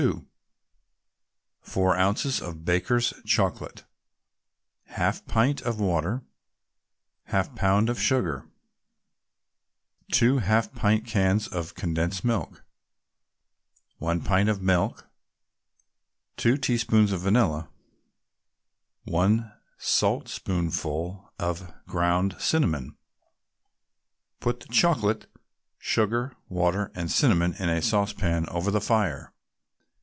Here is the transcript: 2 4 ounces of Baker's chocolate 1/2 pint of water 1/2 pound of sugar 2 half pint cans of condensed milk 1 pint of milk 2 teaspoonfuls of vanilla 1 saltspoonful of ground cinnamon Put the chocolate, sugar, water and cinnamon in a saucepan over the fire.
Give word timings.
2 0.01 0.27
4 1.61 1.95
ounces 1.95 2.41
of 2.41 2.65
Baker's 2.65 3.13
chocolate 3.23 3.83
1/2 4.89 5.27
pint 5.27 5.61
of 5.61 5.79
water 5.79 6.23
1/2 7.29 7.55
pound 7.55 7.87
of 7.87 8.01
sugar 8.01 8.49
2 10.11 10.39
half 10.39 10.73
pint 10.73 11.05
cans 11.05 11.47
of 11.47 11.75
condensed 11.75 12.25
milk 12.25 12.63
1 13.99 14.21
pint 14.21 14.49
of 14.49 14.59
milk 14.59 15.07
2 16.37 16.57
teaspoonfuls 16.57 17.11
of 17.11 17.21
vanilla 17.21 17.69
1 19.03 19.53
saltspoonful 19.77 21.31
of 21.37 21.71
ground 21.85 22.35
cinnamon 22.39 22.97
Put 24.39 24.61
the 24.61 24.67
chocolate, 24.69 25.27
sugar, 25.77 26.35
water 26.49 26.91
and 26.95 27.11
cinnamon 27.11 27.53
in 27.59 27.69
a 27.69 27.83
saucepan 27.83 28.49
over 28.49 28.71
the 28.71 28.81
fire. 28.81 29.31